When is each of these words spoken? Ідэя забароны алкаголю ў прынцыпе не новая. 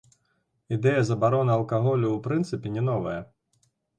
Ідэя 0.77 1.01
забароны 1.09 1.51
алкаголю 1.57 2.07
ў 2.13 2.17
прынцыпе 2.25 2.73
не 2.79 2.83
новая. 2.89 3.17